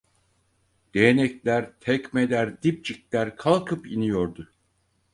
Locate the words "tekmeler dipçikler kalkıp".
1.79-3.87